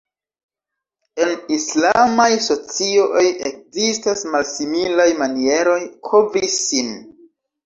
[1.25, 5.79] En islamaj socioj ekzistas malsimilaj manieroj
[6.11, 6.91] kovri sin.